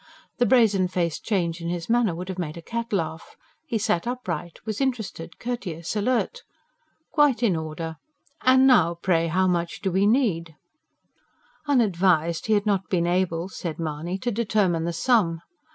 [0.39, 3.35] The brazen faced change in his manner would have made a cat laugh;
[3.67, 6.41] he sat upright, was interested, courteous, alert.
[7.11, 7.97] "Quite in order!
[8.41, 10.55] And now, pray, how much do we need?"
[11.67, 15.41] Unadvised, he had not been able, said Mahony, to determine the sum.